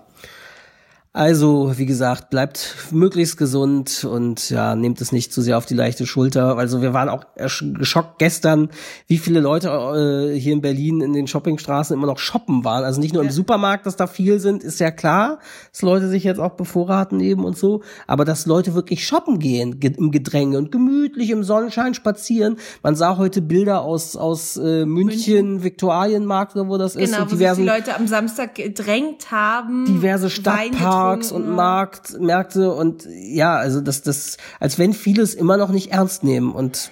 also, 1.18 1.80
wie 1.80 1.88
gesagt, 1.88 2.30
bleibt 2.30 2.76
möglichst 2.92 3.38
gesund 3.38 4.04
und 4.04 4.52
ja, 4.52 4.76
nehmt 4.76 5.02
es 5.02 5.12
nicht 5.12 5.34
zu 5.34 5.42
sehr 5.42 5.58
auf 5.58 5.66
die 5.66 5.74
leichte 5.74 6.06
Schulter. 6.06 6.60
Also 6.60 6.84
wir 6.84 6.94
waren 6.94 7.10
auch 7.10 7.26
geschockt 7.36 8.20
gestern, 8.20 8.70
wie 9.08 9.18
viele 9.18 9.40
Leute 9.40 9.70
äh, 9.70 10.40
hier 10.40 10.54
in 10.54 10.62
Berlin 10.62 11.02
in 11.02 11.14
den 11.14 11.26
Shoppingstraßen 11.26 11.96
immer 11.96 12.06
noch 12.06 12.20
shoppen 12.20 12.64
waren. 12.64 12.84
Also 12.84 13.02
nicht 13.02 13.16
nur 13.16 13.24
im 13.24 13.32
Supermarkt, 13.32 13.88
dass 13.88 13.96
da 13.96 14.06
viel 14.06 14.40
sind, 14.40 14.64
ist 14.64 14.80
ja 14.80 14.92
klar, 14.92 15.40
dass 15.72 15.82
Leute 15.82 16.08
sich 16.08 16.24
jetzt 16.24 16.40
auch 16.40 16.52
bevorraten 16.52 17.20
eben 17.20 17.46
und 17.46 17.58
so, 17.58 17.82
aber 18.06 18.24
dass 18.24 18.46
Leute 18.46 18.76
wirklich 18.76 19.08
shoppen 19.08 19.40
gehen 19.40 19.80
im 19.82 20.12
Gedränge 20.12 20.60
und 20.60 20.72
gemütlich 20.72 21.32
im 21.32 21.44
Sonnenschein 21.44 21.96
spazieren. 21.96 22.58
Man 22.84 22.96
sah 22.96 23.18
heute 23.18 23.42
Bilder 23.42 23.82
aus 23.82 24.16
aus 24.16 24.56
äh, 24.58 24.86
München, 24.86 24.86
München. 24.86 25.64
Viktualienmarkt 25.64 26.56
oder 26.56 26.70
wo 26.70 26.78
das 26.78 26.94
genau, 26.94 27.06
ist. 27.06 27.30
Genau, 27.32 27.54
sich 27.56 27.64
die 27.64 27.68
Leute 27.68 27.96
am 27.96 28.06
Samstag 28.06 28.54
gedrängt 28.54 29.32
haben. 29.32 29.86
Diverse 29.86 30.30
Stadtparks 30.30 31.07
Parks 31.08 31.32
und 31.32 31.50
Markt, 31.50 32.20
Märkte 32.20 32.74
und 32.74 33.08
ja, 33.10 33.56
also 33.56 33.82
das, 33.82 34.02
das, 34.02 34.38
als 34.60 34.78
wenn 34.78 34.94
vieles 34.94 35.34
immer 35.34 35.58
noch 35.58 35.70
nicht 35.70 35.92
ernst 35.92 36.24
nehmen 36.24 36.52
und 36.52 36.92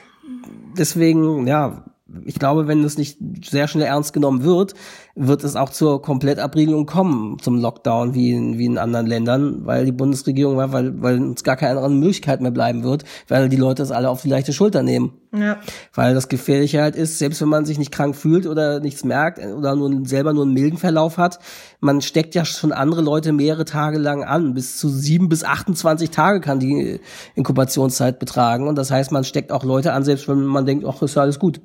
deswegen, 0.77 1.47
ja, 1.47 1.83
ich 2.23 2.35
glaube, 2.35 2.67
wenn 2.67 2.83
es 2.83 2.97
nicht 2.97 3.17
sehr 3.43 3.67
schnell 3.67 3.87
ernst 3.87 4.13
genommen 4.13 4.43
wird, 4.43 4.73
wird 5.15 5.43
es 5.43 5.55
auch 5.55 5.69
zur 5.69 6.01
Komplettabriegelung 6.01 6.85
kommen, 6.85 7.37
zum 7.39 7.59
Lockdown 7.59 8.13
wie 8.13 8.31
in, 8.31 8.57
wie 8.57 8.65
in 8.65 8.77
anderen 8.77 9.07
Ländern, 9.07 9.65
weil 9.65 9.85
die 9.85 9.91
Bundesregierung, 9.91 10.57
weil, 10.57 11.01
weil 11.01 11.21
uns 11.21 11.43
gar 11.43 11.55
keine 11.55 11.79
andere 11.79 11.91
Möglichkeit 11.91 12.41
mehr 12.41 12.51
bleiben 12.51 12.83
wird, 12.83 13.05
weil 13.27 13.47
die 13.49 13.55
Leute 13.55 13.83
es 13.83 13.91
alle 13.91 14.09
auf 14.09 14.21
die 14.21 14.29
leichte 14.29 14.53
Schulter 14.53 14.83
nehmen. 14.83 15.13
Ja. 15.33 15.57
Weil 15.93 16.13
das 16.13 16.29
Gefährliche 16.29 16.81
halt 16.81 16.95
ist, 16.95 17.17
selbst 17.17 17.41
wenn 17.41 17.49
man 17.49 17.65
sich 17.65 17.77
nicht 17.77 17.91
krank 17.91 18.15
fühlt 18.15 18.45
oder 18.45 18.79
nichts 18.79 19.03
merkt 19.03 19.39
oder 19.39 19.75
nur 19.75 20.05
selber 20.05 20.33
nur 20.33 20.43
einen 20.43 20.53
milden 20.53 20.77
Verlauf 20.77 21.17
hat, 21.17 21.39
man 21.79 22.01
steckt 22.01 22.35
ja 22.35 22.45
schon 22.45 22.71
andere 22.71 23.01
Leute 23.01 23.31
mehrere 23.31 23.65
Tage 23.65 23.97
lang 23.97 24.23
an. 24.23 24.53
Bis 24.53 24.77
zu 24.77 24.89
sieben 24.89 25.29
bis 25.29 25.43
28 25.43 26.09
Tage 26.09 26.41
kann 26.41 26.59
die 26.59 26.99
Inkubationszeit 27.35 28.19
betragen. 28.19 28.67
Und 28.67 28.75
das 28.75 28.91
heißt, 28.91 29.11
man 29.11 29.23
steckt 29.23 29.51
auch 29.51 29.63
Leute 29.63 29.93
an, 29.93 30.03
selbst 30.03 30.27
wenn 30.27 30.43
man 30.43 30.65
denkt, 30.65 30.85
ach, 30.85 31.01
ist 31.01 31.15
ja 31.15 31.21
alles 31.21 31.39
gut. 31.39 31.61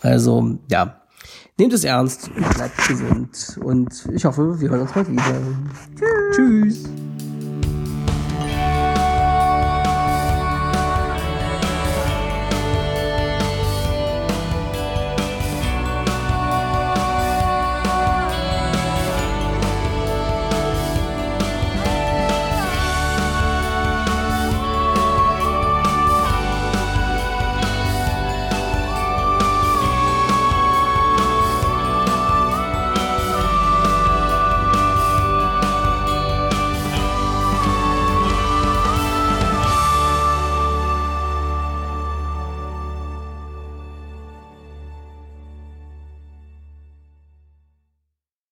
Also, 0.00 0.58
ja. 0.70 0.98
Nehmt 1.58 1.72
es 1.74 1.84
ernst 1.84 2.30
und 2.34 2.54
bleibt 2.54 2.88
gesund. 2.88 3.58
Und 3.62 4.08
ich 4.12 4.24
hoffe, 4.24 4.60
wir 4.60 4.70
hören 4.70 4.80
uns 4.80 4.92
bald 4.92 5.10
wieder. 5.10 5.40
Tschüss. 6.34 6.84
Tschüss. 6.84 7.11